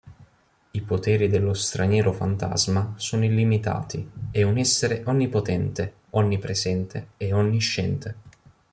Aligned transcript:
I 0.71 0.81
poteri 0.81 1.27
dello 1.29 1.53
Straniero 1.53 2.11
Fantasma 2.11 2.95
sono 2.97 3.23
illimitati, 3.23 4.09
è 4.31 4.41
un 4.41 4.57
essere 4.57 5.03
onnipotente, 5.05 5.93
onnipresente 6.09 7.09
e 7.17 7.31
onnisciente. 7.33 8.15